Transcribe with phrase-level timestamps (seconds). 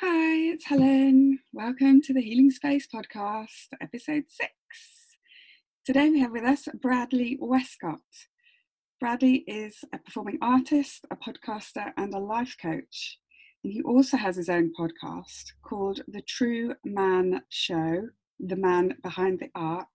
[0.00, 1.38] Hi, it's Helen.
[1.54, 4.52] Welcome to the Healing Space podcast, episode six.
[5.86, 8.02] Today we have with us Bradley Wescott.
[9.00, 13.18] Bradley is a performing artist, a podcaster, and a life coach.
[13.64, 18.02] And he also has his own podcast called The True Man Show,
[18.38, 19.86] The Man Behind the Art,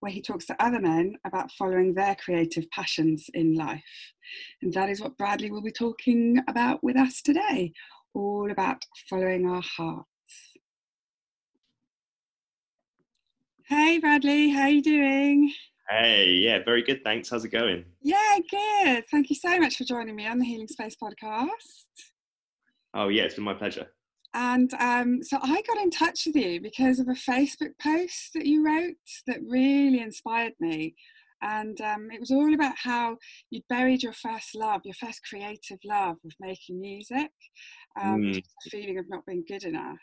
[0.00, 4.12] where he talks to other men about following their creative passions in life.
[4.60, 7.72] And that is what Bradley will be talking about with us today
[8.16, 8.78] all about
[9.10, 10.06] following our hearts.
[13.68, 15.52] Hey Bradley, how are you doing?
[15.88, 17.04] Hey, yeah, very good.
[17.04, 17.30] Thanks.
[17.30, 17.84] How's it going?
[18.02, 19.04] Yeah, good.
[19.08, 21.84] Thank you so much for joining me on the Healing Space podcast.
[22.92, 23.86] Oh, yeah, it's been my pleasure.
[24.34, 28.46] And um, so I got in touch with you because of a Facebook post that
[28.46, 28.96] you wrote
[29.28, 30.96] that really inspired me.
[31.42, 33.16] And um, it was all about how
[33.50, 37.30] you'd buried your first love, your first creative love of making music,
[38.00, 38.34] um, mm.
[38.34, 39.98] the feeling of not being good enough.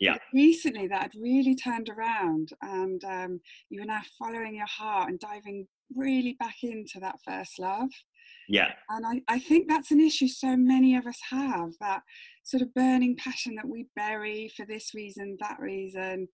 [0.00, 0.14] Yeah.
[0.14, 3.40] But recently, that had really turned around, and um,
[3.70, 7.90] you were now following your heart and diving really back into that first love.
[8.48, 8.72] Yeah.
[8.88, 12.02] And I, I think that's an issue so many of us have that
[12.44, 16.28] sort of burning passion that we bury for this reason, that reason,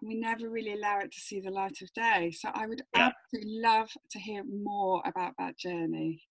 [0.00, 2.30] and we never really allow it to see the light of day.
[2.30, 3.10] So I would yeah.
[3.10, 6.22] absolutely love to hear more about that journey.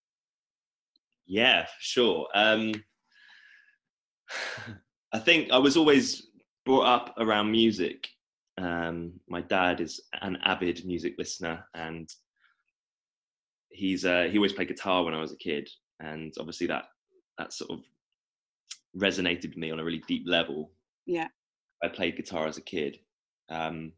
[1.26, 2.28] Yeah, sure.
[2.34, 2.74] Um,
[5.14, 6.28] I think I was always
[6.66, 8.08] brought up around music.
[8.60, 12.10] Um, my dad is an avid music listener, and
[13.70, 16.86] he's uh, he always played guitar when I was a kid, and obviously that
[17.38, 17.80] that sort of
[18.98, 20.72] resonated with me on a really deep level.
[21.06, 21.28] Yeah,
[21.84, 23.00] I played guitar as a kid,
[23.50, 23.94] um,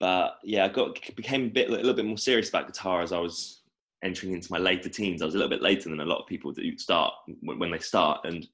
[0.00, 3.12] but yeah, I got became a bit a little bit more serious about guitar as
[3.12, 3.62] I was
[4.02, 5.22] entering into my later teens.
[5.22, 7.78] I was a little bit later than a lot of people do start when they
[7.78, 8.46] start, and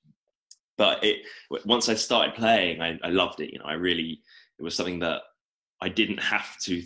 [0.78, 1.22] but it
[1.64, 3.52] once I started playing, I, I loved it.
[3.52, 4.20] You know, I really
[4.58, 5.22] it was something that
[5.80, 6.82] I didn't have to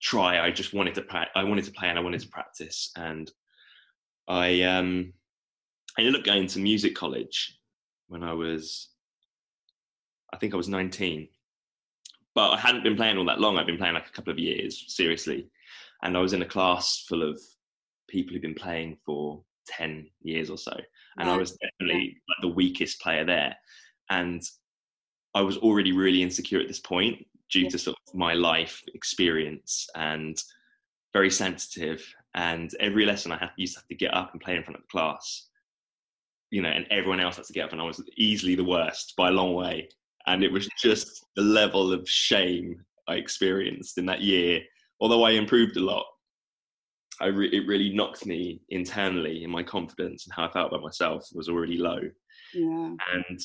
[0.00, 0.40] try.
[0.44, 3.30] I just wanted to pra- I wanted to play and I wanted to practice, and
[4.28, 5.12] I um
[5.98, 7.58] I ended up going to music college
[8.08, 8.88] when I was
[10.34, 11.28] I think I was 19.
[12.34, 13.56] But I hadn't been playing all that long.
[13.56, 15.46] I'd been playing like a couple of years, seriously.
[16.02, 17.40] And I was in a class full of
[18.08, 20.76] people who'd been playing for 10 years or so.
[21.18, 23.54] And I was definitely like the weakest player there.
[24.10, 24.42] And
[25.34, 27.68] I was already really insecure at this point due yeah.
[27.68, 30.42] to sort of my life experience and
[31.12, 32.04] very sensitive.
[32.34, 34.76] And every lesson I had used to have to get up and play in front
[34.76, 35.46] of the class,
[36.50, 39.14] you know, and everyone else had to get up, and I was easily the worst
[39.16, 39.88] by a long way.
[40.26, 44.60] And it was just the level of shame I experienced in that year.
[45.00, 46.06] Although I improved a lot,
[47.20, 50.82] I re- it really knocked me internally in my confidence and how I felt about
[50.82, 52.00] myself was already low.
[52.52, 52.94] Yeah.
[53.12, 53.40] And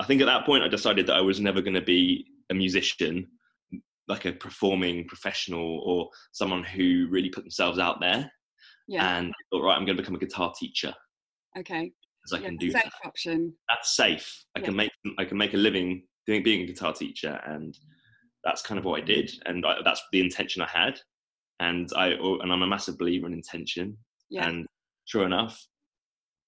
[0.00, 2.54] I think at that point I decided that I was never going to be a
[2.54, 3.26] musician,
[4.08, 8.30] like a performing professional or someone who really put themselves out there.
[8.88, 9.18] Yeah.
[9.18, 10.92] And I thought, right, I'm going to become a guitar teacher.
[11.58, 11.92] Okay.
[12.22, 13.08] Because I yeah, can do safe that.
[13.08, 13.54] option.
[13.68, 14.44] That's safe.
[14.56, 14.64] I yeah.
[14.66, 17.76] can make I can make a living doing being a guitar teacher, and
[18.44, 21.00] that's kind of what I did, and I, that's the intention I had,
[21.60, 23.96] and I and I'm a massive believer in intention,
[24.30, 24.48] yeah.
[24.48, 24.66] and
[25.04, 25.66] sure enough,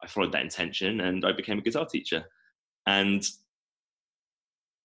[0.03, 2.25] I followed that intention, and I became a guitar teacher,
[2.87, 3.25] and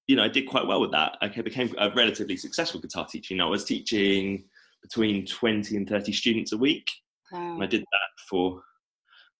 [0.07, 1.17] you know I did quite well with that.
[1.21, 3.33] I became a relatively successful guitar teacher.
[3.33, 4.45] You know, I was teaching
[4.81, 6.89] between 20 and 30 students a week,
[7.31, 7.53] wow.
[7.53, 8.61] and I did that for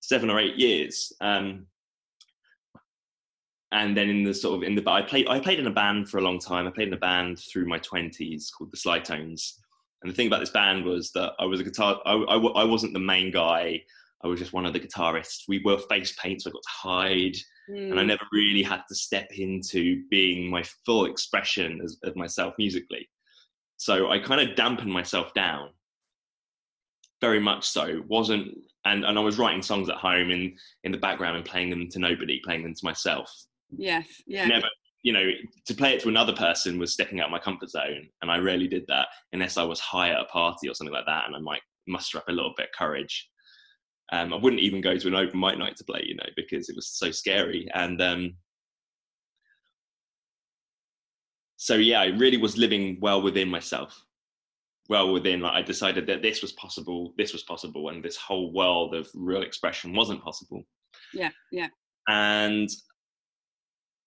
[0.02, 1.12] seven or eight years.
[1.22, 1.68] Um,
[3.72, 6.10] and then in the sort of in the I played I played in a band
[6.10, 6.68] for a long time.
[6.68, 9.54] I played in a band through my twenties called the Slytones.
[10.02, 12.02] And the thing about this band was that I was a guitar.
[12.06, 13.82] I, I, I wasn't the main guy.
[14.24, 15.44] I was just one of the guitarists.
[15.48, 17.36] We were face paint, so I got to hide,
[17.70, 17.92] mm.
[17.92, 18.08] and I hmm.
[18.08, 23.08] never really had to step into being my full expression as, of myself musically.
[23.78, 25.70] So I kind of dampened myself down,
[27.20, 28.04] very much so.
[28.08, 31.70] wasn't and and I was writing songs at home in in the background and playing
[31.70, 33.32] them to nobody, playing them to myself.
[33.76, 34.48] Yes, yeah.
[34.48, 34.68] Never,
[35.04, 35.30] you know,
[35.66, 38.68] to play it to another person was stepping out my comfort zone, and I rarely
[38.68, 41.40] did that unless I was high at a party or something like that, and I
[41.40, 43.30] might muster up a little bit of courage.
[44.14, 46.70] Um, I wouldn't even go to an open mic night to play, you know, because
[46.70, 47.70] it was so scary.
[47.74, 48.36] And um,
[51.56, 54.04] so, yeah, I really was living well within myself,
[54.90, 55.40] well within.
[55.40, 59.08] Like I decided that this was possible, this was possible, and this whole world of
[59.16, 60.64] real expression wasn't possible.
[61.14, 61.68] Yeah, yeah.
[62.10, 62.70] And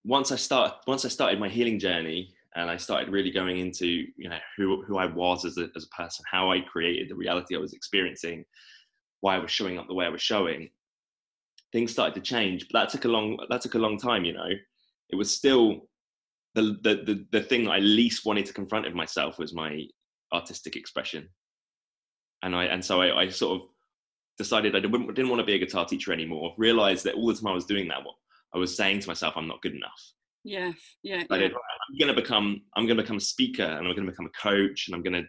[0.05, 3.87] once I start once I started my healing journey and I started really going into
[3.87, 7.17] you know who who I was as a as a person, how I created the
[7.17, 8.45] reality I was experiencing,
[9.21, 10.69] why I was showing up the way I was showing,
[11.73, 12.67] things started to change.
[12.71, 14.25] But that took a long that took a long time.
[14.25, 14.51] You know,
[15.11, 15.89] it was still
[16.55, 19.87] the the the, the thing I least wanted to confront of myself was my
[20.33, 21.29] artistic expression,
[22.43, 23.69] and I and so I, I sort of
[24.37, 26.55] decided I didn't, didn't want to be a guitar teacher anymore.
[26.59, 28.05] Realized that all the time I was doing that,
[28.55, 30.13] I was saying to myself, I'm not good enough.
[30.45, 31.25] Yes, yeah.
[31.31, 31.41] I yeah.
[31.43, 31.53] did.
[31.53, 32.63] I'm going to become.
[32.77, 35.03] I'm going to become a speaker, and I'm going to become a coach, and I'm
[35.03, 35.29] going to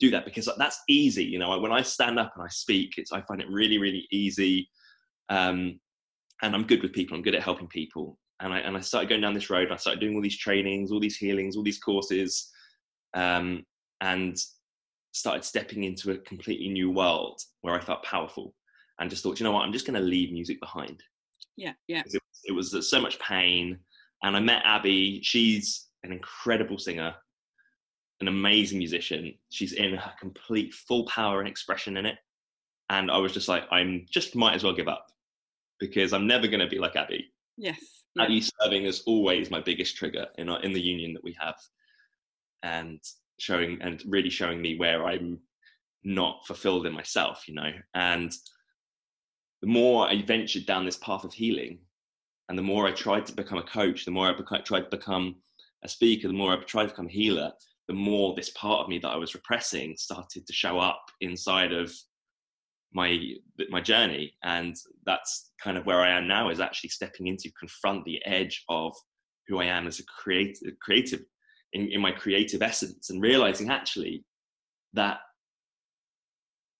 [0.00, 1.24] do that because that's easy.
[1.24, 4.06] You know, when I stand up and I speak, it's I find it really, really
[4.10, 4.68] easy,
[5.28, 5.78] um,
[6.42, 7.16] and I'm good with people.
[7.16, 9.70] I'm good at helping people, and I and I started going down this road.
[9.70, 12.50] I started doing all these trainings, all these healings, all these courses,
[13.14, 13.64] um,
[14.00, 14.36] and
[15.12, 18.54] started stepping into a completely new world where I felt powerful,
[18.98, 21.00] and just thought, you know what, I'm just going to leave music behind.
[21.56, 22.02] Yeah, yeah.
[22.04, 22.19] It,
[22.50, 23.78] it was uh, so much pain
[24.22, 25.20] and I met Abby.
[25.22, 27.14] She's an incredible singer,
[28.20, 29.34] an amazing musician.
[29.50, 32.16] She's in her complete full power and expression in it.
[32.90, 35.06] And I was just like, I'm just might as well give up
[35.78, 37.32] because I'm never going to be like Abby.
[37.56, 37.78] Yes.
[38.18, 41.54] Abby serving is always my biggest trigger in our, in the union that we have,
[42.64, 43.00] and
[43.38, 45.38] showing and really showing me where I'm
[46.02, 47.70] not fulfilled in myself, you know.
[47.94, 48.32] And
[49.62, 51.78] the more I ventured down this path of healing,
[52.50, 54.96] and the more I tried to become a coach, the more I beca- tried to
[54.96, 55.36] become
[55.84, 57.52] a speaker, the more I tried to become a healer,
[57.86, 61.72] the more this part of me that I was repressing started to show up inside
[61.72, 61.94] of
[62.92, 63.20] my
[63.68, 64.34] my journey.
[64.42, 64.74] And
[65.06, 68.96] that's kind of where I am now is actually stepping into confront the edge of
[69.46, 71.20] who I am as a creative creative
[71.72, 74.24] in, in my creative essence and realizing actually
[74.94, 75.20] that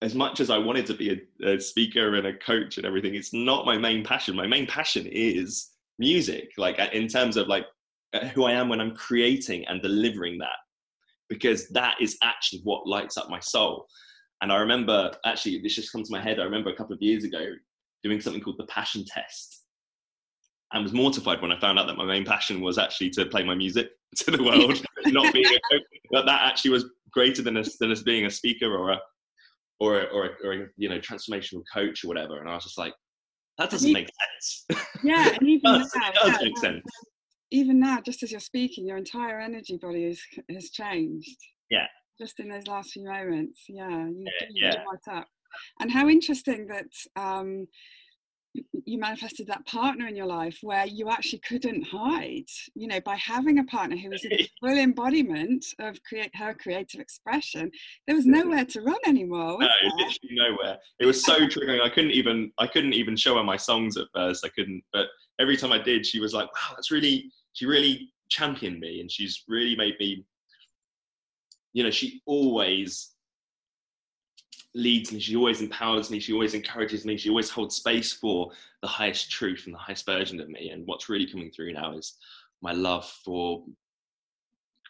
[0.02, 1.10] as much as I wanted to be
[1.42, 4.34] a, a, speaker and a coach and everything, it's not my main passion.
[4.34, 7.66] My main passion is music, like in terms of like
[8.14, 10.56] uh, who I am when I'm creating and delivering that,
[11.28, 13.86] because that is actually what lights up my soul.
[14.40, 16.40] And I remember actually, this just comes to my head.
[16.40, 17.52] I remember a couple of years ago
[18.02, 19.64] doing something called the passion test.
[20.72, 23.42] and was mortified when I found out that my main passion was actually to play
[23.42, 25.82] my music to the world, not being a coach.
[26.10, 29.00] But that actually was greater than us than us being a speaker or a
[29.80, 32.38] or or or a, you know transformational coach or whatever.
[32.38, 32.94] And I was just like,
[33.58, 34.80] that doesn't make sense.
[35.02, 36.84] Yeah, and even does, now, does yeah, make sense.
[37.50, 41.38] Even now, just as you're speaking, your entire energy body has has changed.
[41.70, 41.86] Yeah.
[42.18, 45.14] Just in those last few moments, yeah, you, Yeah, you yeah.
[45.14, 45.26] up.
[45.80, 46.86] And how interesting that
[47.16, 47.66] um,
[48.84, 53.14] you manifested that partner in your life where you actually couldn't hide you know by
[53.16, 57.70] having a partner who was a full embodiment of create her creative expression
[58.06, 59.90] there was nowhere to run anymore No, there?
[59.96, 60.78] literally nowhere.
[60.98, 61.80] It was so triggering.
[61.82, 64.44] I couldn't even I couldn't even show her my songs at first.
[64.44, 64.82] I couldn't.
[64.92, 65.06] But
[65.40, 69.10] every time I did, she was like, "Wow, that's really." She really championed me, and
[69.10, 70.24] she's really made me.
[71.72, 73.10] You know, she always
[74.74, 75.20] leads me.
[75.20, 76.20] She always empowers me.
[76.20, 77.16] She always encourages me.
[77.16, 78.52] She always holds space for
[78.82, 80.70] the highest truth and the highest version of me.
[80.70, 82.16] And what's really coming through now is
[82.62, 83.64] my love for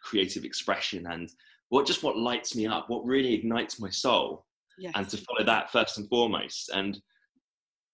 [0.02, 1.30] creative expression and
[1.68, 4.44] what just what lights me up, what really ignites my soul
[4.78, 4.92] yes.
[4.96, 6.70] and to follow that first and foremost.
[6.74, 7.00] And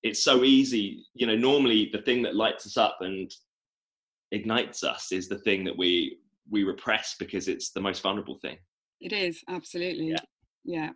[0.02, 3.30] it's so easy, you know, normally the thing that lights us up and
[4.32, 6.18] ignites us is the thing that we
[6.48, 8.56] we repress because it's the most vulnerable thing.
[9.00, 10.16] it is absolutely Yeah.
[10.64, 10.90] yeah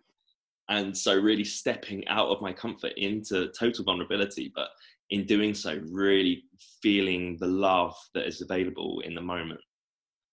[0.71, 4.69] And so really stepping out of my comfort into total vulnerability, but
[5.11, 6.45] in doing so, really
[6.81, 9.59] feeling the love that is available in the moment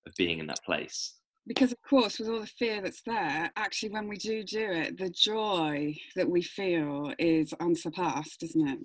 [0.07, 1.01] of being in that place.
[1.47, 4.99] because of course with all the fear that's there actually when we do do it
[4.99, 8.79] the joy that we feel is unsurpassed isn't it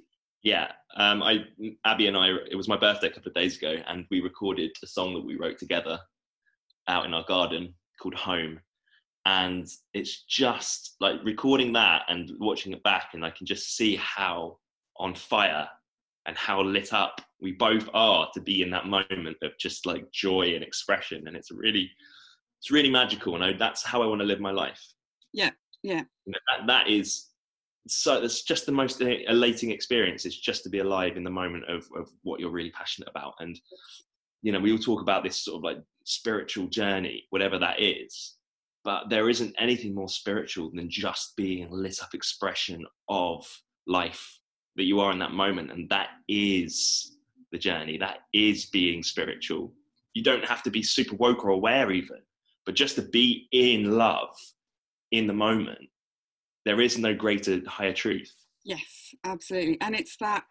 [0.44, 1.34] Yeah, um, I
[1.86, 2.28] Abby and I.
[2.52, 5.26] It was my birthday a couple of days ago, and we recorded a song that
[5.30, 5.98] we wrote together
[6.94, 7.64] out in our garden
[8.02, 8.60] called "Home,"
[9.26, 13.96] and it's just like recording that and watching it back, and I can just see
[13.96, 14.58] how
[14.98, 15.68] on fire
[16.26, 20.10] and how lit up we both are to be in that moment of just like
[20.12, 21.90] joy and expression, and it's really,
[22.60, 24.82] it's really magical, and I, that's how I want to live my life.
[25.34, 25.52] yeah
[25.84, 27.30] yeah You know, that, that is
[27.88, 31.66] so it's just the most elating experience is just to be alive in the moment
[31.70, 33.60] of, of what you're really passionate about and
[34.42, 38.36] you know we all talk about this sort of like spiritual journey whatever that is
[38.84, 43.46] but there isn't anything more spiritual than just being a lit up expression of
[43.88, 44.40] life
[44.76, 47.18] that you are in that moment and that is
[47.52, 49.72] the journey that is being spiritual
[50.14, 52.18] you don't have to be super woke or aware even
[52.66, 54.36] but just to be in love
[55.12, 55.90] in the moment
[56.66, 59.78] there is no greater higher truth Yes, absolutely.
[59.82, 60.46] And it's that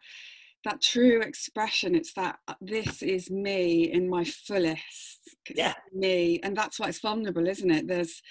[0.64, 1.94] that true expression.
[1.94, 5.20] It's that uh, this is me in my fullest.
[5.46, 5.74] It's Yeah.
[5.92, 7.88] me, and that's why it's vulnerable, isn't it?
[7.88, 8.22] There's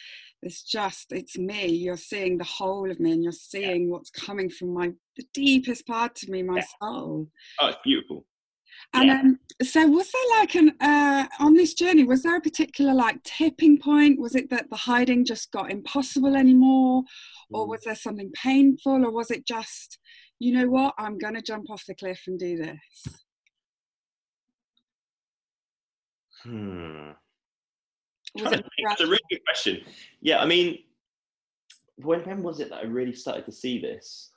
[0.44, 3.92] it's just it's me you're seeing the whole of me and you're seeing yeah.
[3.92, 6.66] what's coming from my the deepest part of me my yeah.
[6.82, 7.28] soul
[7.60, 8.26] oh it's beautiful
[8.94, 9.20] and yeah.
[9.20, 13.22] um, so was there like an uh, on this journey was there a particular like
[13.24, 17.04] tipping point was it that the hiding just got impossible anymore
[17.52, 17.70] or mm.
[17.70, 20.00] was there something painful or was it just
[20.42, 23.24] you know what i'm going to jump off the cliff and do this
[26.44, 27.12] hmm
[28.36, 29.82] that's a really good question.
[30.22, 30.80] Yeah, I mean,
[31.98, 34.32] when, when was it that I really started to see this?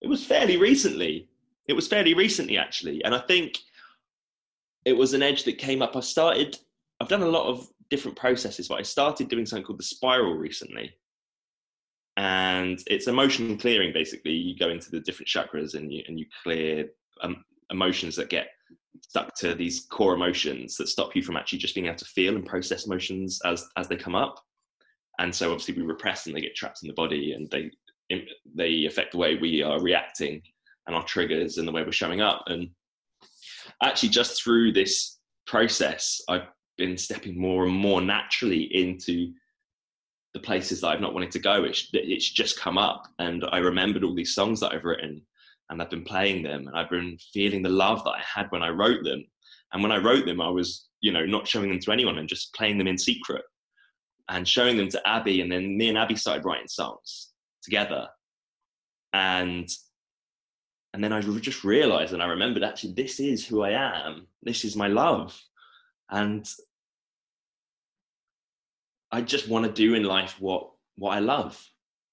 [0.00, 1.28] It was fairly recently.
[1.68, 3.02] It was fairly recently, actually.
[3.04, 3.58] And I think
[4.84, 5.96] it was an edge that came up.
[5.96, 6.56] I started,
[7.00, 10.34] I've done a lot of different processes, but I started doing something called the spiral
[10.34, 10.92] recently.
[12.16, 14.32] And it's emotion clearing, basically.
[14.32, 16.86] You go into the different chakras and you, and you clear
[17.20, 18.48] um, emotions that get
[19.02, 22.34] stuck to these core emotions that stop you from actually just being able to feel
[22.34, 24.42] and process emotions as as they come up
[25.18, 27.70] and so obviously we repress and they get trapped in the body and they
[28.54, 30.40] they affect the way we are reacting
[30.86, 32.68] and our triggers and the way we're showing up and
[33.82, 39.32] actually just through this process i've been stepping more and more naturally into
[40.36, 43.58] the places that i've not wanted to go it's, it's just come up and i
[43.58, 45.22] remembered all these songs that i've written
[45.70, 48.62] and I've been playing them and I've been feeling the love that I had when
[48.62, 49.24] I wrote them.
[49.72, 52.28] And when I wrote them, I was, you know, not showing them to anyone and
[52.28, 53.42] just playing them in secret
[54.28, 55.40] and showing them to Abby.
[55.40, 57.30] And then me and Abby started writing songs
[57.62, 58.08] together.
[59.12, 59.68] And
[60.94, 64.28] and then I just realized and I remembered actually this is who I am.
[64.42, 65.38] This is my love.
[66.10, 66.48] And
[69.12, 71.62] I just want to do in life what what I love.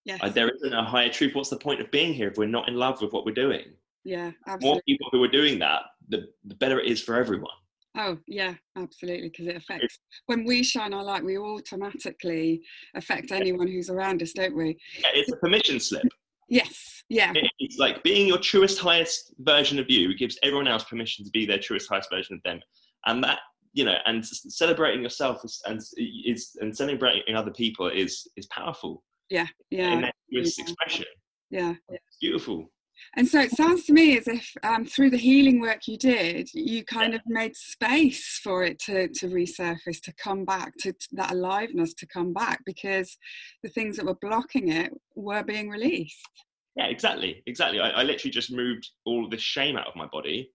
[0.05, 0.19] Yes.
[0.21, 1.33] Uh, there isn't a higher truth.
[1.33, 3.65] What's the point of being here if we're not in love with what we're doing?
[4.03, 4.67] Yeah, absolutely.
[4.67, 7.51] More people who are doing that, the, the better it is for everyone.
[7.97, 9.99] Oh, yeah, absolutely, because it affects.
[10.25, 12.63] When we shine our light, we automatically
[12.95, 14.77] affect anyone who's around us, don't we?
[14.97, 16.03] Yeah, it's a permission slip.
[16.49, 17.31] Yes, yeah.
[17.59, 21.45] It's like being your truest, highest version of you gives everyone else permission to be
[21.45, 22.59] their truest, highest version of them.
[23.05, 23.39] And that,
[23.73, 29.47] you know, and celebrating yourself and is and celebrating other people is is powerful yeah
[29.71, 30.41] yeah in yeah.
[30.41, 31.05] expression
[31.49, 32.69] yeah it's beautiful
[33.15, 36.47] and so it sounds to me as if um, through the healing work you did,
[36.53, 37.17] you kind yeah.
[37.17, 41.93] of made space for it to, to resurface, to come back, to, to, that aliveness
[41.95, 43.17] to come back, because
[43.61, 46.29] the things that were blocking it were being released.
[46.77, 47.79] Yeah, exactly, exactly.
[47.79, 50.49] I, I literally just moved all of this shame out of my body.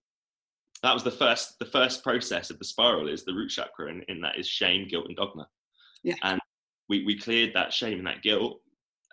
[0.81, 4.03] That was the first, the first process of the spiral is the root chakra, and
[4.07, 5.47] in that is shame, guilt, and dogma.
[6.03, 6.15] Yeah.
[6.23, 6.39] And
[6.87, 8.61] we, we cleared that shame and that guilt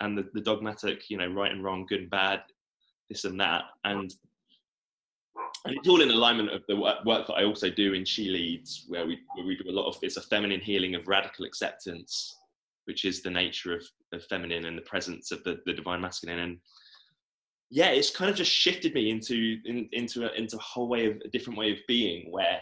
[0.01, 2.43] and the, the dogmatic, you know, right and wrong, good and bad,
[3.09, 3.65] this and that.
[3.85, 4.13] And
[5.65, 8.29] and it's all in alignment of the work, work that I also do in She
[8.29, 11.45] Leads, where we where we do a lot of it's a feminine healing of radical
[11.45, 12.37] acceptance,
[12.85, 13.83] which is the nature of,
[14.13, 16.39] of feminine and the presence of the, the divine masculine.
[16.39, 16.59] And
[17.71, 21.07] yeah, it's kind of just shifted me into in, into a, into a whole way
[21.07, 22.61] of a different way of being, where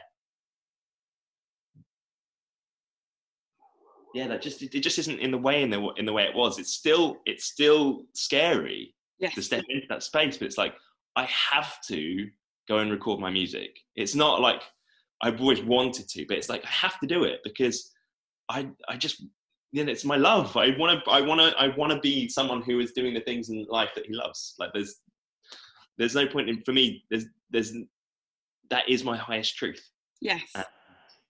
[4.15, 6.35] yeah, that just it just isn't in the way in the in the way it
[6.35, 6.59] was.
[6.59, 9.35] It's still it's still scary yes.
[9.35, 10.75] to step into that space, but it's like
[11.17, 12.29] I have to
[12.69, 13.77] go and record my music.
[13.97, 14.63] It's not like
[15.21, 17.91] I've always wanted to, but it's like I have to do it because
[18.49, 19.23] I I just
[19.83, 20.57] know it's my love.
[20.57, 23.21] I want to I want to I want to be someone who is doing the
[23.21, 24.55] things in life that he loves.
[24.59, 25.01] Like there's
[25.99, 27.03] there's no point in for me.
[27.11, 27.73] There's there's
[28.71, 29.83] that is my highest truth.
[30.21, 30.43] Yes.
[30.55, 30.63] Uh,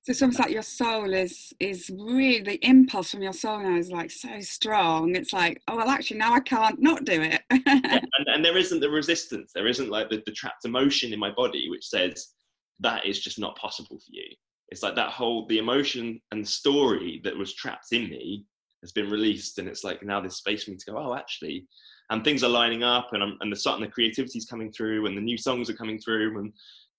[0.02, 3.78] so it's almost like your soul is is really the impulse from your soul now
[3.78, 5.16] is like so strong.
[5.16, 7.40] It's like, oh well, actually now I can't not do it.
[7.50, 9.52] yeah, and, and, there isn't the resistance.
[9.54, 12.34] There isn't like the, the trapped emotion in my body which says
[12.80, 14.26] that is just not possible for you.
[14.70, 18.44] It's like that whole the emotion and the story that was trapped in me
[18.82, 20.98] has been released, and it's like now there's space for me to go.
[20.98, 21.66] Oh, actually,
[22.10, 25.06] and things are lining up, and I'm, and the sudden the creativity is coming through,
[25.06, 26.52] and the new songs are coming through, and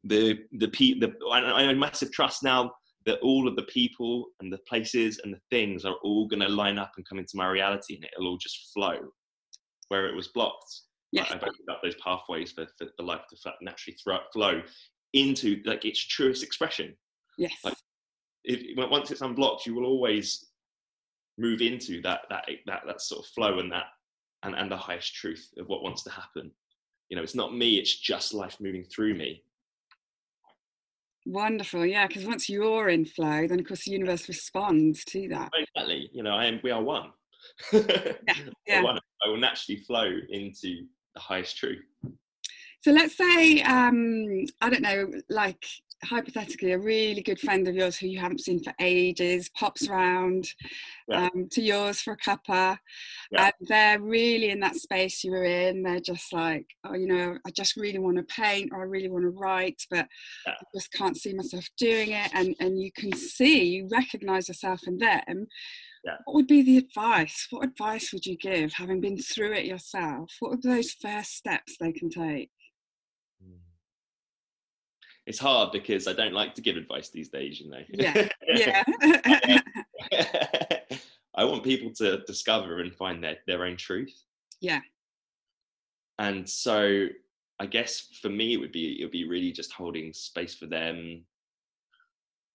[0.04, 2.72] the the the, the I, I massive trust now
[3.06, 6.50] that all of the people and the places and the things are all going to
[6.50, 8.98] line up and come into my reality and it'll all just flow
[9.90, 10.82] where it was blocked.
[11.12, 11.26] Yeah.
[11.30, 13.96] I've opened up those pathways for, for the life to naturally
[14.34, 14.62] flow
[15.14, 16.96] into like its truest expression.
[17.38, 17.54] Yes.
[17.64, 17.76] Like,
[18.44, 20.46] if, once it's unblocked, you will always
[21.38, 23.86] move into that, that, that, that sort of flow and that,
[24.44, 26.52] and, and the highest truth of what wants to happen.
[27.10, 29.44] You know, it's not me, it's just life moving through me.
[31.26, 35.52] Wonderful, yeah, because once you're in flow, then of course the universe responds to that.
[35.56, 37.12] Exactly, you know, I am, we are one.
[37.74, 37.82] yeah,
[38.68, 38.82] yeah.
[38.82, 39.00] One.
[39.26, 41.84] I will naturally flow into the highest truth.
[42.82, 45.66] So let's say, um, I don't know, like
[46.04, 50.48] hypothetically a really good friend of yours who you haven't seen for ages pops round
[51.08, 51.30] yeah.
[51.34, 52.78] um, to yours for a cuppa
[53.32, 53.46] yeah.
[53.46, 55.84] and they're really in that space you were in.
[55.84, 59.10] They're just like oh you know i just really want to paint or i really
[59.10, 60.08] want to write but
[60.46, 60.54] yeah.
[60.54, 62.30] i just can't see myself doing it.
[62.34, 65.48] And and you can see you recognize yourself in them.
[66.26, 67.48] What would be the advice?
[67.50, 70.32] What advice would you give having been through it yourself?
[70.40, 72.52] What are those first steps they can take
[75.26, 77.84] it's hard because I don't like to give advice these days, you know.
[77.90, 78.28] Yeah.
[78.48, 78.84] Yeah.
[81.38, 84.14] I want people to discover and find their, their own truth.
[84.62, 84.80] Yeah.
[86.20, 87.08] And so
[87.60, 90.68] I guess for me it would be it would be really just holding space for
[90.68, 91.24] them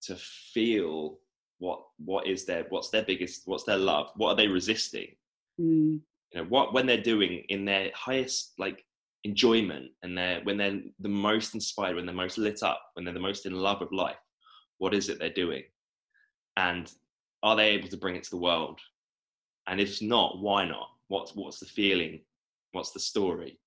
[0.02, 1.18] to feel
[1.58, 5.08] what what is their what's their biggest what's their love what are they resisting
[5.60, 6.00] mm.
[6.32, 8.84] you know what when they're doing in their highest like
[9.24, 13.12] enjoyment and they're when they're the most inspired when they're most lit up when they're
[13.14, 14.16] the most in love with life
[14.80, 15.62] what is it they're doing?
[16.56, 16.92] And
[17.42, 18.80] are they able to bring it to the world?
[19.68, 20.88] And if not why not?
[21.08, 22.22] What's what's the feeling?
[22.72, 23.60] What's the story?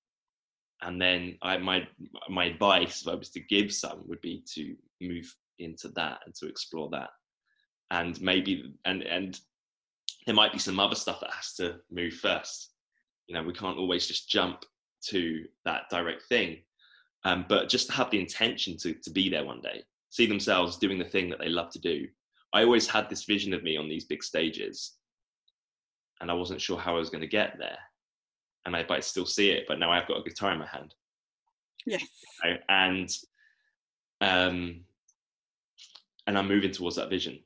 [0.82, 1.86] And then I, my
[2.28, 6.34] my advice if I was to give some would be to move into that and
[6.34, 7.10] to explore that.
[7.90, 9.40] And maybe and and
[10.26, 12.70] there might be some other stuff that has to move first.
[13.28, 14.64] You know we can't always just jump
[15.08, 16.58] to that direct thing.
[17.24, 20.76] Um, but just to have the intention to, to be there one day, see themselves
[20.76, 22.06] doing the thing that they love to do.
[22.52, 24.92] I always had this vision of me on these big stages,
[26.20, 27.78] and I wasn't sure how I was going to get there.
[28.66, 30.66] And I, but I still see it, but now I've got a guitar in my
[30.66, 30.94] hand.
[31.84, 32.02] Yes.
[32.68, 33.10] And
[34.20, 34.80] um,
[36.26, 37.40] and I'm moving towards that vision,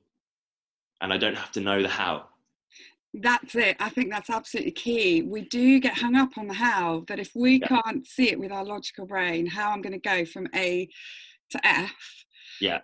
[1.00, 2.27] and I don't have to know the how
[3.22, 3.76] that's it.
[3.80, 5.22] I think that's absolutely key.
[5.22, 7.68] We do get hung up on the how that if we yeah.
[7.68, 10.88] can't see it with our logical brain how i'm going to go from a
[11.50, 11.94] to f
[12.60, 12.78] yeah.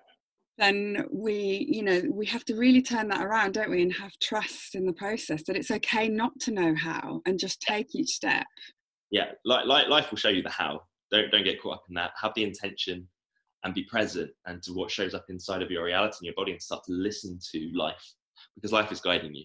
[0.59, 4.13] then we you know we have to really turn that around don't we and have
[4.23, 8.11] trust in the process that it's okay not to know how and just take each
[8.11, 8.47] step.
[9.11, 10.81] Yeah like, like life will show you the how.
[11.11, 12.13] Don't don't get caught up in that.
[12.21, 13.07] Have the intention
[13.65, 16.53] and be present and to what shows up inside of your reality and your body
[16.53, 18.13] and start to listen to life
[18.55, 19.45] because life is guiding you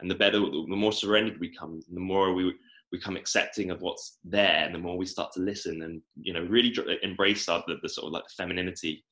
[0.00, 2.54] and the better the more surrendered we come the more we
[2.92, 6.44] become accepting of what's there and the more we start to listen and you know
[6.44, 9.04] really embrace our, the, the sort of like femininity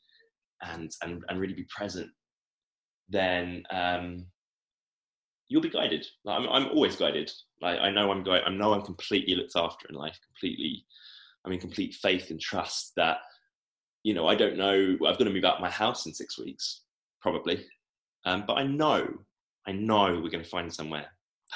[0.63, 2.09] and and, and really be present
[3.09, 4.25] then um
[5.49, 6.07] you'll be guided.
[6.25, 7.31] Like, I'm, I'm always guided.
[7.61, 10.85] Like i know i'm going i know i'm completely looked after in life completely
[11.45, 13.19] i'm in complete faith and trust that
[14.03, 16.39] you know i don't know i've got to move out of my house in six
[16.39, 16.83] weeks
[17.23, 17.65] probably.
[18.27, 19.09] Um, but i know
[19.67, 21.07] I know we're going to find somewhere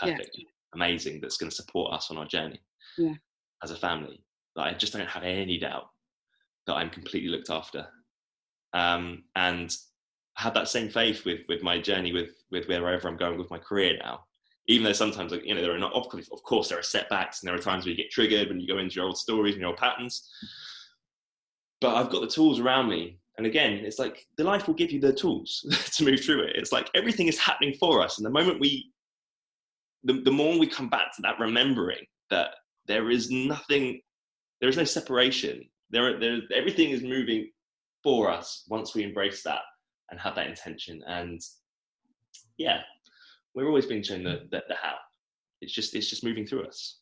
[0.00, 0.44] perfect, yeah.
[0.74, 2.60] amazing that's going to support us on our journey
[2.96, 3.14] yeah.
[3.62, 4.22] as a family.
[4.56, 5.88] Like, I just don't have any doubt
[6.66, 7.86] that I'm completely looked after.
[8.74, 9.74] Um, and
[10.36, 13.50] I have that same faith with with my journey with with wherever I'm going with
[13.50, 14.24] my career now.
[14.68, 17.56] Even though sometimes, you know, there are not of course there are setbacks and there
[17.56, 19.70] are times where you get triggered when you go into your old stories and your
[19.70, 20.28] old patterns.
[21.80, 24.90] But I've got the tools around me and again, it's like the life will give
[24.90, 25.64] you the tools
[25.96, 26.56] to move through it.
[26.56, 28.18] It's like everything is happening for us.
[28.18, 28.90] And the moment we,
[30.02, 32.48] the, the more we come back to that remembering that
[32.86, 34.00] there is nothing,
[34.60, 35.62] there is no separation.
[35.90, 37.48] There, there, everything is moving
[38.02, 39.60] for us once we embrace that
[40.10, 41.00] and have that intention.
[41.06, 41.40] And
[42.56, 42.80] yeah,
[43.54, 44.96] we're always being shown the, the, the how.
[45.60, 46.98] It's just, it's just moving through us.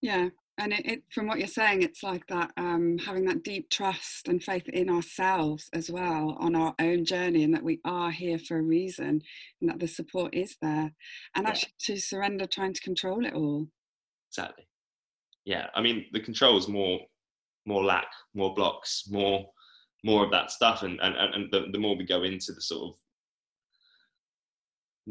[0.00, 3.68] Yeah, and it, it, from what you're saying it's like that um, having that deep
[3.70, 8.10] trust and faith in ourselves as well on our own journey and that we are
[8.10, 9.20] here for a reason
[9.60, 10.92] and that the support is there
[11.34, 11.48] and yeah.
[11.48, 13.66] actually to surrender trying to control it all.
[14.30, 14.66] Exactly.
[15.44, 17.00] Yeah i mean the control is more
[17.66, 19.46] more lack more blocks more
[20.04, 22.90] more of that stuff and and, and the, the more we go into the sort
[22.90, 22.94] of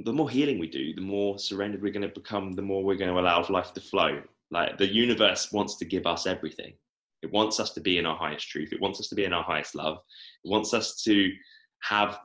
[0.05, 2.95] the more healing we do the more surrendered we're going to become the more we're
[2.95, 4.21] going to allow life to flow
[4.53, 6.73] like the universe wants to give us everything.
[7.23, 8.71] It wants us to be in our highest truth.
[8.71, 9.97] It wants us to be in our highest love.
[10.43, 11.31] It wants us to
[11.81, 12.19] have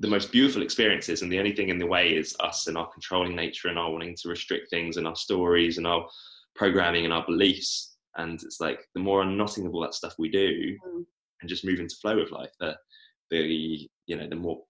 [0.00, 1.22] the most beautiful experiences.
[1.22, 3.90] And the only thing in the way is us and our controlling nature and our
[3.90, 6.06] wanting to restrict things and our stories and our
[6.54, 7.96] programming and our beliefs.
[8.16, 11.04] And it's like the more unknotting of all that stuff we do mm.
[11.40, 12.76] and just move into flow of life, the,
[13.30, 14.60] the, you know, the more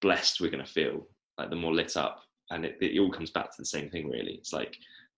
[0.00, 2.22] blessed we're going to feel, like the more lit up.
[2.50, 4.32] And it, it all comes back to the same thing, really.
[4.34, 4.76] It's like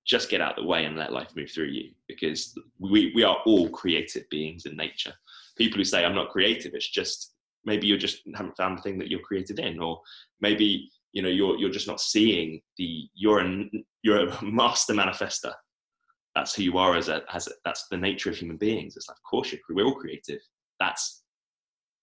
[0.08, 3.38] just get out the way and let life move through you because we, we are
[3.44, 5.12] all creative beings in nature.
[5.56, 8.98] People who say, I'm not creative, it's just maybe you just haven't found the thing
[8.98, 10.00] that you're creative in, or
[10.40, 13.64] maybe you know you're you're just not seeing the you're a
[14.02, 15.52] you're a master manifester.
[16.34, 18.96] That's who you are as a as a, that's the nature of human beings.
[18.96, 20.40] It's like, of course, you're, we're all creative.
[20.80, 21.22] That's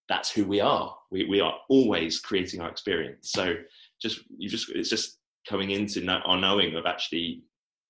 [0.08, 0.96] that's who we are.
[1.10, 3.32] We, we are always creating our experience.
[3.32, 3.56] So
[4.02, 5.18] just you just it's just
[5.50, 7.44] coming into our knowing of actually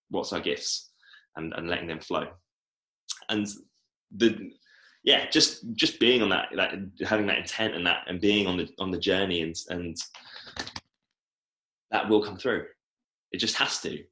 [0.09, 0.91] what's our gifts
[1.35, 2.27] and, and letting them flow.
[3.29, 3.47] And
[4.15, 4.51] the
[5.03, 6.73] yeah, just just being on that that
[7.07, 9.95] having that intent and that and being on the on the journey and and
[11.91, 12.65] that will come through.
[13.31, 14.03] It just has to.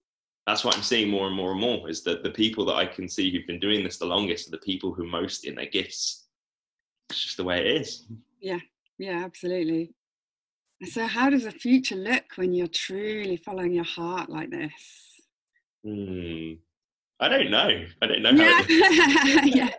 [0.45, 2.85] That's what I'm seeing more and more and more is that the people that I
[2.85, 5.67] can see who've been doing this the longest are the people who most in their
[5.67, 6.27] gifts.
[7.09, 8.05] It's just the way it is.
[8.41, 8.59] Yeah,
[8.97, 9.93] yeah, absolutely.
[10.85, 15.12] So, how does the future look when you're truly following your heart like this?
[15.83, 16.53] Hmm.
[17.19, 17.85] I don't know.
[18.01, 18.31] I don't know.
[18.31, 18.61] Yeah.
[19.45, 19.69] yeah.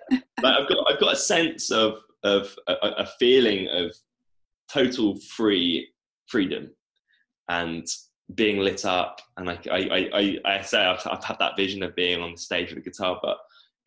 [0.41, 3.95] But I've got I've got a sense of of a, a feeling of
[4.71, 5.89] total free
[6.27, 6.71] freedom
[7.49, 7.87] and
[8.35, 9.21] being lit up.
[9.37, 12.33] And like I I I, I say I've, I've had that vision of being on
[12.33, 13.39] the stage with a guitar, but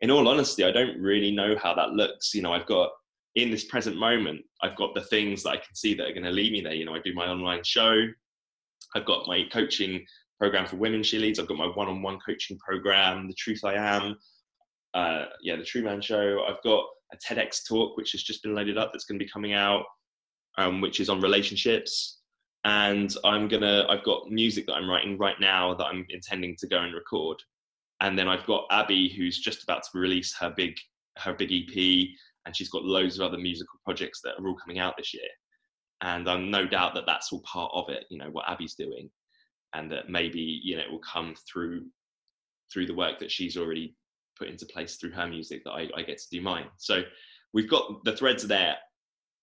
[0.01, 2.33] in all honesty, I don't really know how that looks.
[2.33, 2.91] You know, I've got
[3.35, 6.23] in this present moment, I've got the things that I can see that are going
[6.23, 6.73] to lead me there.
[6.73, 8.07] You know, I do my online show,
[8.95, 10.05] I've got my coaching
[10.39, 14.15] program for women cheerleaders, I've got my one-on-one coaching program, The Truth I Am,
[14.93, 16.43] uh, yeah, the True Man Show.
[16.47, 19.31] I've got a TEDx talk which has just been loaded up that's going to be
[19.31, 19.83] coming out,
[20.57, 22.21] um, which is on relationships.
[22.63, 26.67] And I'm gonna, I've got music that I'm writing right now that I'm intending to
[26.67, 27.37] go and record.
[28.01, 30.75] And then I've got Abby, who's just about to release her big,
[31.17, 32.09] her big EP
[32.47, 35.27] and she's got loads of other musical projects that are all coming out this year.
[36.01, 39.09] And I'm no doubt that that's all part of it, you know, what Abby's doing,
[39.73, 41.85] and that maybe you know it will come through
[42.71, 43.95] through the work that she's already
[44.37, 46.65] put into place through her music that I, I get to do mine.
[46.77, 47.01] So
[47.53, 48.75] we've got the threads there.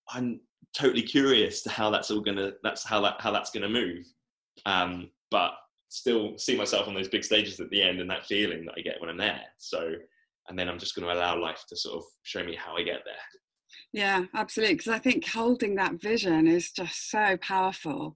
[0.09, 0.39] I'm
[0.77, 4.05] totally curious to how that's all gonna that's how that how that's gonna move.
[4.65, 5.53] Um, but
[5.89, 8.81] still see myself on those big stages at the end and that feeling that I
[8.81, 9.41] get when I'm there.
[9.57, 9.95] So
[10.47, 12.83] and then I'm just going to allow life to sort of show me how I
[12.83, 13.15] get there.
[13.93, 14.75] Yeah, absolutely.
[14.75, 18.15] Because I think holding that vision is just so powerful,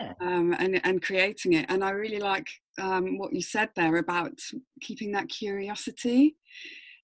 [0.00, 0.12] yeah.
[0.20, 1.66] um, and and creating it.
[1.68, 2.48] And I really like
[2.80, 4.38] um, what you said there about
[4.80, 6.36] keeping that curiosity.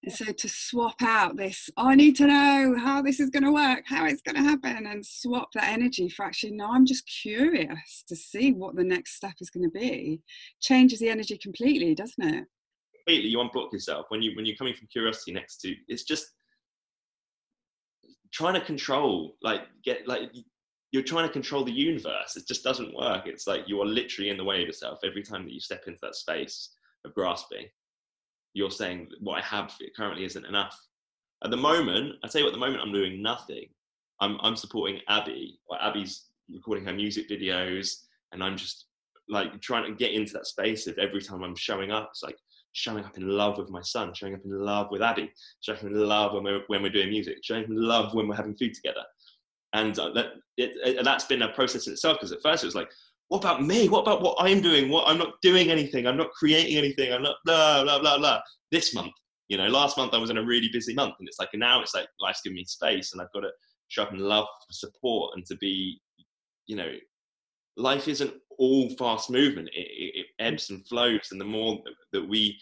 [0.05, 3.45] And so to swap out this, oh, I need to know how this is going
[3.45, 6.85] to work, how it's going to happen, and swap that energy for actually, no, I'm
[6.85, 10.21] just curious to see what the next step is going to be,
[10.61, 12.47] changes the energy completely, doesn't it?
[13.03, 16.27] completely you unblock yourself when you when you're coming from curiosity next to it's just
[18.33, 20.31] trying to control like get like
[20.93, 22.37] you're trying to control the universe.
[22.37, 23.27] It just doesn't work.
[23.27, 25.01] It's like you are literally in the way of yourself.
[25.05, 27.67] Every time that you step into that space of grasping
[28.55, 30.79] you're saying what i have currently isn't enough.
[31.45, 33.67] At the moment i tell you what at the moment i'm doing nothing.
[34.21, 35.59] I'm i'm supporting abby.
[35.81, 38.87] Abby's recording her music videos and i'm just
[39.29, 42.37] like trying to get into that space of every time i'm showing up it's like
[42.73, 45.85] showing up in love with my son, showing up in love with Abby, showing up
[45.85, 48.57] in love when we're, when we're doing music, showing up in love when we're having
[48.57, 49.03] food together.
[49.73, 52.67] And uh, that, it, it, that's been a process in itself because at first it
[52.67, 52.91] was like,
[53.29, 53.89] what about me?
[53.89, 54.91] What about what I'm doing?
[54.91, 56.07] What I'm not doing anything.
[56.07, 57.13] I'm not creating anything.
[57.13, 58.41] I'm not blah blah blah blah.
[58.71, 59.13] This month,
[59.49, 61.81] you know, last month I was in a really busy month, and it's like now
[61.81, 63.51] it's like life's giving me space, and I've got to
[63.89, 65.99] show up in love for support and to be,
[66.67, 66.93] you know,
[67.79, 69.71] life isn't all fast movement.
[69.73, 71.79] It, it, it, ebbs and flows, and the more
[72.13, 72.59] that we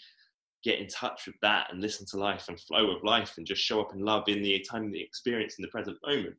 [0.62, 3.62] get in touch with that and listen to life and flow of life and just
[3.62, 6.36] show up in love in the time, the experience in the present moment,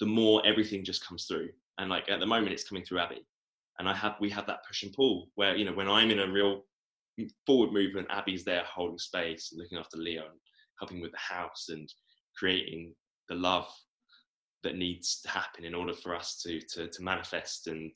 [0.00, 1.50] the more everything just comes through.
[1.78, 3.24] And like at the moment, it's coming through Abby,
[3.78, 6.20] and I have we have that push and pull where you know when I'm in
[6.20, 6.64] a real
[7.46, 10.40] forward movement, Abby's there holding space looking after Leo and
[10.78, 11.92] helping with the house and
[12.36, 12.94] creating
[13.28, 13.68] the love
[14.62, 17.66] that needs to happen in order for us to to, to manifest.
[17.66, 17.94] And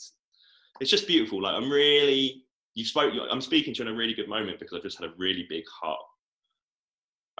[0.80, 1.42] it's just beautiful.
[1.42, 2.44] Like i'm really
[2.76, 5.08] you spoke i'm speaking to you in a really good moment because i've just had
[5.08, 6.00] a really big heart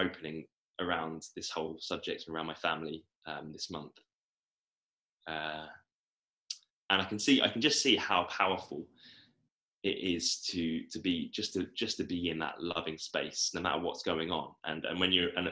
[0.00, 0.44] opening
[0.80, 3.92] around this whole subject and around my family um, this month
[5.26, 5.66] uh,
[6.90, 8.86] and i can see i can just see how powerful
[9.82, 13.60] it is to to be just to just to be in that loving space no
[13.60, 15.50] matter what's going on and and when you're and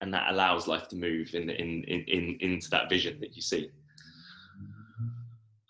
[0.00, 3.42] and that allows life to move in, in, in, in into that vision that you
[3.42, 3.70] see.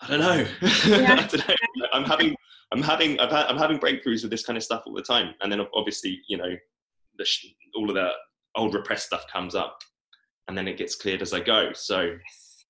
[0.01, 0.47] I don't know.
[0.87, 1.15] Yeah.
[1.21, 1.87] I don't know.
[1.93, 2.35] I'm having,
[2.73, 5.35] I'm having, I've had, I'm having breakthroughs with this kind of stuff all the time,
[5.41, 6.55] and then obviously, you know,
[7.19, 7.27] the,
[7.77, 8.11] all of the
[8.57, 9.79] old repressed stuff comes up,
[10.49, 11.73] and then it gets cleared as I go.
[11.75, 12.17] So,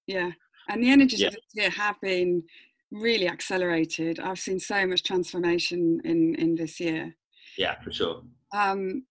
[0.06, 0.30] yeah,
[0.68, 1.28] and the energies yeah.
[1.28, 2.42] of this year have been
[2.90, 4.20] really accelerated.
[4.20, 7.14] I've seen so much transformation in in this year.
[7.58, 8.22] Yeah, for sure.
[8.54, 9.04] Um,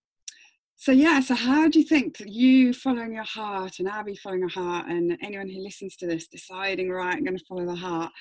[0.76, 4.42] so yeah so how do you think that you following your heart and abby following
[4.42, 7.76] your heart and anyone who listens to this deciding right i'm going to follow the
[7.76, 8.12] heart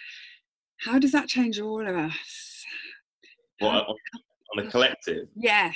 [0.79, 2.65] how does that change all of us
[3.59, 3.97] what, on,
[4.57, 5.75] on the collective yes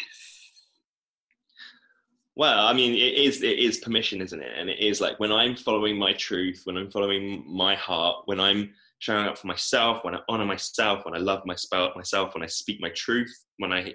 [2.38, 4.52] Well, I mean, it is it is permission, isn't it?
[4.56, 8.38] And it is like when I'm following my truth, when I'm following my heart, when
[8.38, 8.70] I'm
[9.00, 11.56] showing up for myself, when I honor myself, when I love my
[11.96, 13.92] myself, when I speak my truth, when I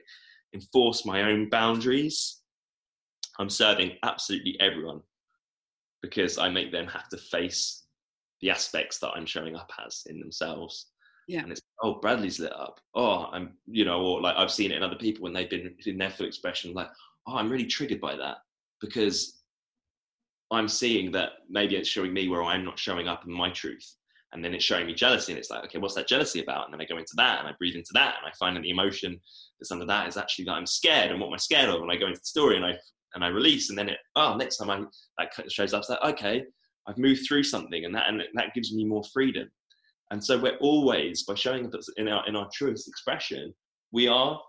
[0.53, 2.41] enforce my own boundaries,
[3.39, 4.99] I'm serving absolutely everyone
[6.01, 7.85] because I make them have to face
[8.41, 10.87] the aspects that I'm showing up as in themselves.
[11.29, 11.43] Yeah.
[11.43, 12.81] And it's oh Bradley's lit up.
[12.93, 15.73] Oh, I'm you know, or like I've seen it in other people when they've been
[15.85, 16.89] in their full expression, like
[17.27, 18.37] oh, I'm really triggered by that
[18.81, 19.41] because
[20.51, 23.95] I'm seeing that maybe it's showing me where I'm not showing up in my truth.
[24.33, 26.65] And then it's showing me jealousy, and it's like, okay, what's that jealousy about?
[26.65, 28.63] And then I go into that, and I breathe into that, and I find that
[28.63, 29.19] the emotion
[29.59, 31.83] that's under that is actually that I'm scared, and what am I scared of?
[31.83, 32.75] And I go into the story, and I
[33.13, 34.83] and I release, and then it, oh, next time I
[35.19, 36.43] that shows up, it's like, okay,
[36.87, 39.47] I've moved through something, and that and that gives me more freedom.
[40.09, 43.53] And so we're always by showing up in our in our truest expression,
[43.91, 44.41] we are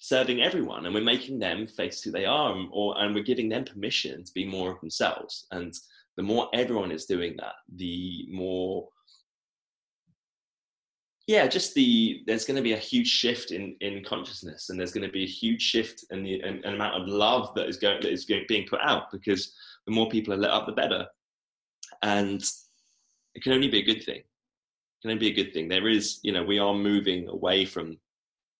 [0.00, 3.48] serving everyone and we're making them face who they are and, or, and we're giving
[3.48, 5.46] them permission to be more of themselves.
[5.52, 5.72] And
[6.16, 8.88] the more everyone is doing that the more
[11.26, 14.92] yeah just the there's going to be a huge shift in in consciousness and there's
[14.92, 17.76] going to be a huge shift in the in, in amount of love that is
[17.76, 19.54] going that is going, being put out because
[19.86, 21.06] the more people are lit up the better.
[22.02, 22.42] And
[23.34, 24.18] it can only be a good thing.
[24.18, 25.68] It can only be a good thing.
[25.68, 27.98] There is you know we are moving away from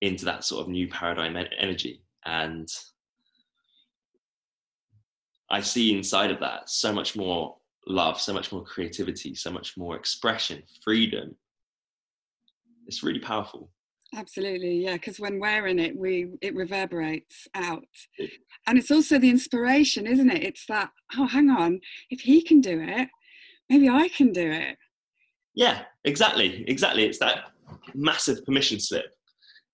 [0.00, 2.02] into that sort of new paradigm energy.
[2.24, 2.68] And
[5.50, 9.76] I see inside of that so much more love, so much more creativity, so much
[9.76, 11.34] more expression, freedom.
[12.86, 13.70] It's really powerful.
[14.14, 14.94] Absolutely, yeah.
[14.94, 17.84] Because when we're in it, we it reverberates out,
[18.66, 20.42] and it's also the inspiration, isn't it?
[20.42, 23.08] It's that oh, hang on, if he can do it,
[23.68, 24.76] maybe I can do it.
[25.54, 27.04] Yeah, exactly, exactly.
[27.04, 27.50] It's that
[27.94, 29.14] massive permission slip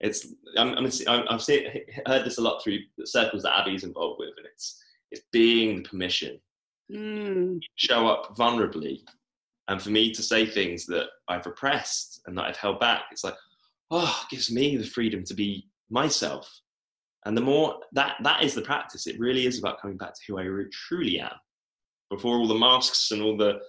[0.01, 1.67] it's I'm, I'm, I've seen,
[2.07, 5.77] heard this a lot through the circles that Abby's involved with, and it's it's being
[5.77, 6.41] the permission,
[6.93, 7.59] mm.
[7.77, 9.01] show up vulnerably,
[9.69, 13.25] and for me to say things that I've repressed and that I've held back, it's
[13.25, 13.37] like
[13.91, 16.61] oh, it gives me the freedom to be myself.
[17.25, 20.21] And the more that that is the practice, it really is about coming back to
[20.29, 21.33] who I truly am,
[22.11, 23.61] before all the masks and all the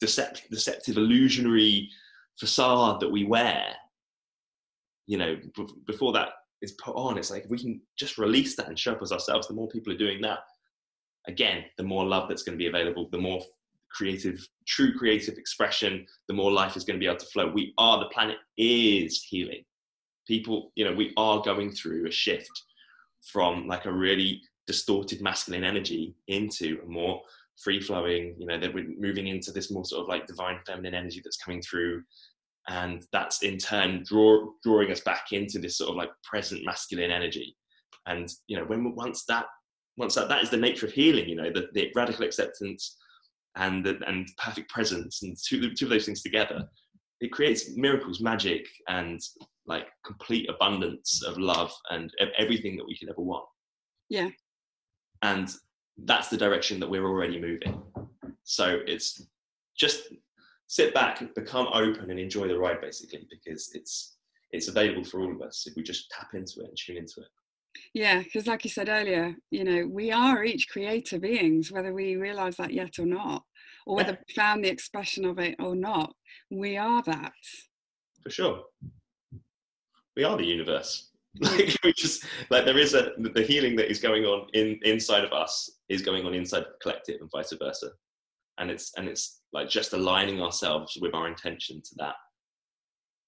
[0.00, 1.88] deceptive, deceptive illusionary
[2.38, 3.66] facade that we wear
[5.10, 6.28] you know, b- before that
[6.62, 9.48] is put on, it's like we can just release that and show up as ourselves,
[9.48, 10.38] the more people are doing that,
[11.26, 13.42] again, the more love that's going to be available, the more
[13.90, 17.50] creative, true creative expression, the more life is going to be able to flow.
[17.50, 19.64] We are, the planet is healing.
[20.28, 22.52] People, you know, we are going through a shift
[23.32, 27.20] from like a really distorted masculine energy into a more
[27.56, 30.94] free flowing, you know, that we're moving into this more sort of like divine feminine
[30.94, 32.04] energy that's coming through
[32.68, 37.10] and that's in turn draw, drawing us back into this sort of like present masculine
[37.10, 37.56] energy.
[38.06, 39.46] And you know when once that
[39.96, 42.96] once that that is the nature of healing you know the, the radical acceptance
[43.56, 46.66] and the, and perfect presence and two, two of those things together
[47.20, 49.20] it creates miracles magic and
[49.66, 53.44] like complete abundance of love and everything that we could ever want.
[54.08, 54.28] Yeah.
[55.22, 55.48] And
[56.04, 57.80] that's the direction that we're already moving.
[58.44, 59.26] So it's
[59.78, 60.14] just
[60.70, 64.16] sit back, become open, and enjoy the ride, basically, because it's
[64.52, 67.20] it's available for all of us if we just tap into it and tune into
[67.20, 67.26] it.
[67.92, 72.16] Yeah, because like you said earlier, you know, we are each creator beings, whether we
[72.16, 73.42] realize that yet or not,
[73.84, 74.18] or whether yeah.
[74.26, 76.14] we found the expression of it or not.
[76.50, 77.32] We are that.
[78.22, 78.62] For sure.
[80.16, 81.08] We are the universe.
[81.40, 85.24] like we just like there is a the healing that is going on in inside
[85.24, 87.90] of us is going on inside the collective and vice versa
[88.60, 92.14] and it's and it's like just aligning ourselves with our intention to that.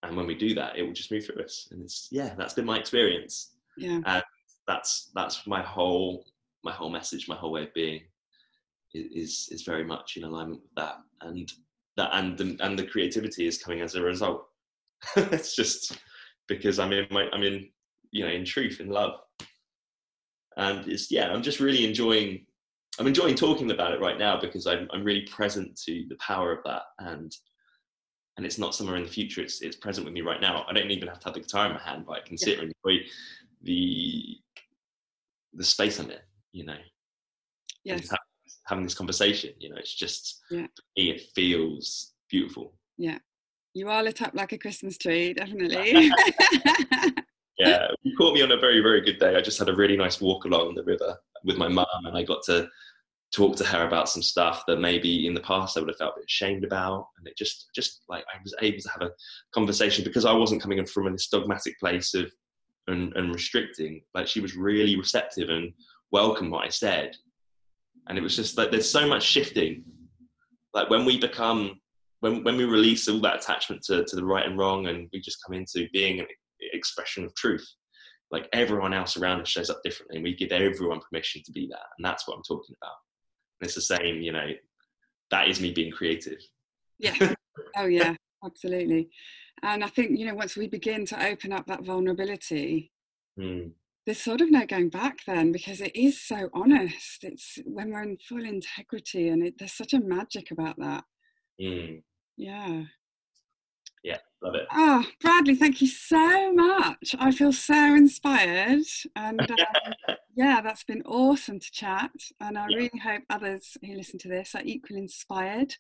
[0.05, 1.69] And when we do that it will just move through us.
[1.73, 3.57] And it's yeah that's been my experience.
[3.77, 4.01] Yeah.
[4.07, 4.23] And
[4.69, 6.27] that's that's my whole
[6.63, 8.03] my whole message my whole way of being
[8.95, 10.97] is is very much in alignment with that.
[11.23, 11.51] And
[11.97, 14.47] that and the, and the creativity is coming as a result.
[15.17, 15.99] It's just
[16.49, 17.69] because i'm in my i'm in
[18.11, 19.15] you know in truth in love.
[20.57, 22.47] And it's yeah i'm just really enjoying
[22.99, 26.53] I'm enjoying talking about it right now because I'm I'm really present to the power
[26.53, 27.35] of that and
[28.37, 29.43] and it's not somewhere in the future.
[29.43, 30.65] It's it's present with me right now.
[30.69, 32.59] I don't even have to have the guitar in my hand, but I can sit
[32.59, 33.05] and enjoy
[33.63, 34.37] the
[35.55, 36.19] the space I'm in.
[36.53, 36.77] You know,
[37.85, 38.19] yes, have,
[38.65, 39.53] having this conversation.
[39.59, 42.75] You know, it's just yeah, it feels beautiful.
[42.97, 43.19] Yeah,
[43.75, 46.11] you are lit up like a Christmas tree, definitely.
[47.69, 49.37] yeah, you caught me on a very very good day.
[49.37, 52.23] I just had a really nice walk along the river with my mum, and I
[52.23, 52.69] got to
[53.35, 56.15] talk to her about some stuff that maybe in the past I would have felt
[56.17, 59.11] a bit ashamed about, and it just just like I was able to have a
[59.55, 62.31] conversation because I wasn't coming in from this dogmatic place of
[62.89, 64.03] and, and restricting.
[64.15, 65.73] Like she was really receptive and
[66.11, 67.17] welcome what I said.
[68.09, 69.85] And it was just like there's so much shifting.
[70.75, 71.81] Like when we become
[72.21, 75.21] when when we release all that attachment to, to the right and wrong and we
[75.21, 76.25] just come into being
[76.73, 77.67] expression of truth,
[78.31, 81.69] like everyone else around us shows up differently and we give everyone permission to be
[81.71, 81.87] that.
[81.99, 82.97] And that's what I'm talking about.
[83.61, 84.49] And it's the same, you know,
[85.31, 86.39] that is me being creative.
[86.99, 87.35] Yeah.
[87.77, 89.11] oh yeah, absolutely.
[89.63, 92.91] And I think, you know, once we begin to open up that vulnerability,
[93.39, 93.71] mm.
[94.07, 97.23] there's sort of no going back then because it is so honest.
[97.23, 101.05] It's when we're in full integrity and it, there's such a magic about that.
[101.61, 102.03] Mm.
[102.37, 102.83] Yeah.
[104.43, 104.67] Love it.
[104.73, 107.15] Oh, Bradley, thank you so much.
[107.19, 108.83] I feel so inspired.
[109.15, 109.57] And um,
[110.35, 112.11] yeah, that's been awesome to chat.
[112.41, 112.77] And I yeah.
[112.77, 115.77] really hope others who listen to this are equally inspired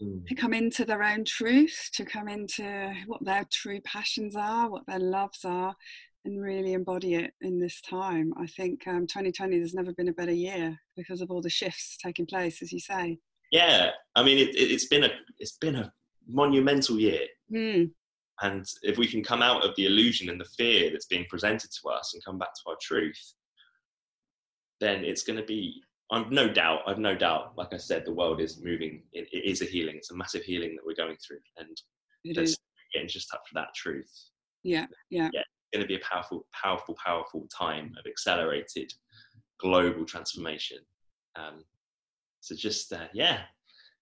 [0.00, 0.24] mm.
[0.24, 4.86] to come into their own truth, to come into what their true passions are, what
[4.86, 5.74] their loves are,
[6.24, 8.32] and really embody it in this time.
[8.36, 11.96] I think um, 2020, there's never been a better year because of all the shifts
[12.00, 13.18] taking place, as you say.
[13.50, 15.92] Yeah, I mean, it, it, it's been a it's been a
[16.28, 17.22] monumental year.
[17.52, 17.90] Mm.
[18.42, 21.70] And if we can come out of the illusion and the fear that's being presented
[21.70, 23.34] to us and come back to our truth,
[24.80, 25.82] then it's going to be
[26.12, 29.02] I've no doubt, I've no doubt, like I said, the world is moving.
[29.12, 29.96] It, it is a healing.
[29.96, 31.38] It's a massive healing that we're going through.
[31.56, 31.80] And
[32.24, 32.58] it is.
[32.92, 34.10] getting just touch for that truth.
[34.64, 35.30] Yeah, yeah.
[35.32, 38.92] Yeah, it's going to be a powerful, powerful, powerful time of accelerated
[39.60, 40.78] global transformation.
[41.36, 41.64] Um,
[42.40, 43.42] so just, uh, yeah,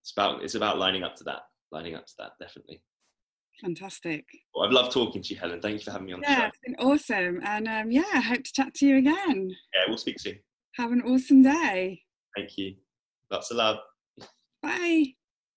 [0.01, 2.81] it's about, it's about lining up to that, lining up to that, definitely.
[3.61, 4.25] Fantastic.
[4.55, 5.61] Well, I've loved talking to you, Helen.
[5.61, 6.47] Thank you for having me on yeah, the show.
[6.47, 7.41] it's been awesome.
[7.45, 9.51] And um, yeah, I hope to chat to you again.
[9.75, 10.39] Yeah, we'll speak soon.
[10.77, 12.03] Have an awesome day.
[12.37, 12.75] Thank you.
[13.31, 13.79] Lots of love.
[14.63, 15.15] Bye.